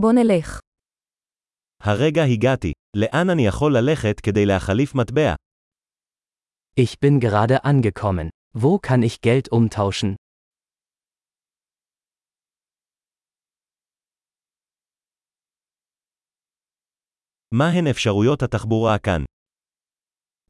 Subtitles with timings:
[0.00, 0.60] בוא נלך.
[1.82, 2.72] הרגע הגעתי.
[2.96, 5.34] לאן אני יכול ללכת כדי להחליף מטבע?
[6.80, 8.28] Ich bin gerade angekommen.
[8.58, 10.14] Wo kann ich Geld umtauschen?
[17.52, 19.24] מהן אפשרויות התחבורה כאן?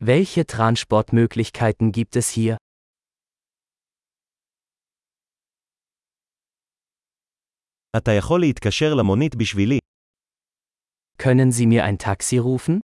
[0.01, 2.57] Welche Transportmöglichkeiten gibt es hier?
[7.98, 9.80] אתה יכול להתקשר למונית בשבילי.
[11.18, 12.80] Können Sie mir ein Taxi rufen?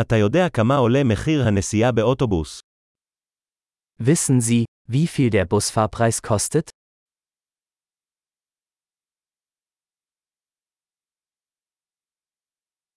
[0.00, 2.60] אתה יודע כמה עולה מחיר הנסיעה באוטובוס.
[4.00, 6.70] Wissen Sie, wie viel der Busfahrpreis kostet?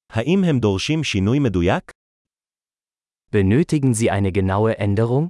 [0.10, 1.92] האם הם דורשים שינוי מדויק?
[3.32, 5.28] Benötigen Sie eine genaue Änderung?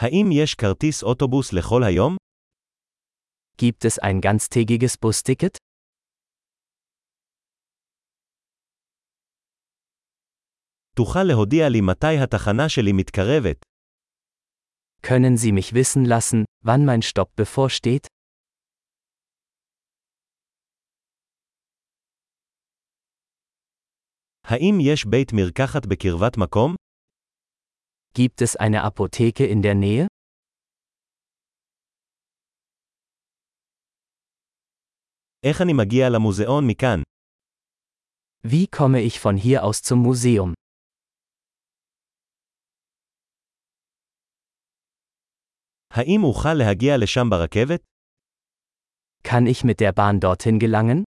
[0.00, 2.16] האם יש כרטיס אוטובוס לכל היום?
[3.62, 5.56] Gibt es ein ganztägiges Busticket?
[10.96, 13.56] תוכל להודיע לי מתי התחנה שלי מתקרבת.
[15.06, 18.06] Können Sie mich wissen lassen, wann mein Stopp bevorsteht?
[24.44, 26.74] האם יש בית מרקחת בקרבת מקום?
[28.14, 30.06] Gibt es eine Apotheke in der Nähe?
[35.44, 37.02] איך אני מגיע למוזיאון מכאן?
[38.44, 40.54] Wie komme ich von hier aus zum Museum?
[45.90, 47.80] האם אוכל להגיע לשם ברכבת?
[49.22, 51.04] Kann ich mit der Bahn dorthin gelangen?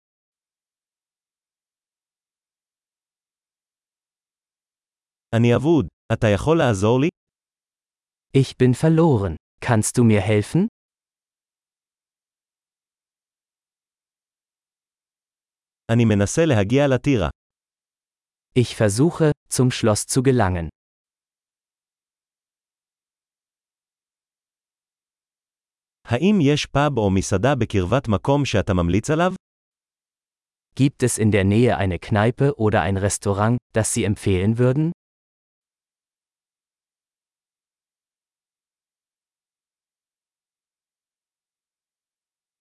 [5.35, 5.87] אני אבוד.
[6.13, 7.09] אתה יכול לעזור לי?
[8.37, 9.35] Ich bin verloren.
[9.61, 10.67] Kannst du mir helfen?
[15.91, 17.29] אני מנסה להגיע לטירה.
[18.59, 20.69] Ich versuche, zum Schloss zu gelangen.
[26.07, 29.33] האם יש פאב או מסעדה בקרבת מקום שאתה ממליץ עליו?
[30.79, 34.91] Gibt es in der Nähe eine Kneipe oder ein Restaurant, das Sie empfehlen würden?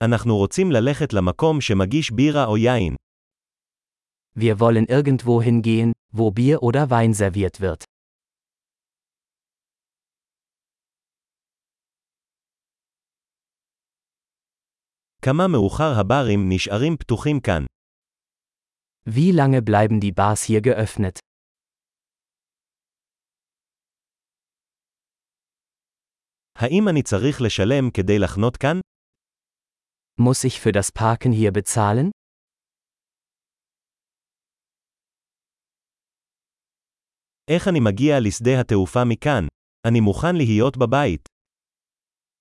[0.05, 2.95] אנחנו רוצים ללכת למקום שמגיש בירה או יין.
[4.39, 7.85] Wir wollen irgendwo hingehen, wo Bier oder Wein serviert wird.
[15.23, 17.65] כמה מאוחר הברים נשארים פתוחים כאן?
[19.09, 21.19] Wie lange bleiben die Bars hier geöffnet?
[26.59, 28.81] האם אני צריך לשלם כדי לחנות כאן?
[30.21, 32.11] Muss ich für das Parken hier bezahlen?
[37.49, 39.47] איך אני מגיע לשדה התעופה מכאן?
[39.87, 41.29] אני מוכן להיות בבית.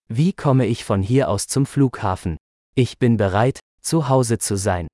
[0.09, 2.37] Wie komme ich von hier aus zum Flughafen?
[2.75, 4.87] Ich bin bereit, zu Hause zu sein.